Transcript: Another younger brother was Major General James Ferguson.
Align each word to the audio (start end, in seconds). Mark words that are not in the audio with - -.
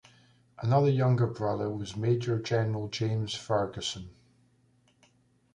Another 0.57 0.89
younger 0.89 1.27
brother 1.27 1.69
was 1.69 1.95
Major 1.95 2.39
General 2.39 2.87
James 2.87 3.35
Ferguson. 3.35 4.09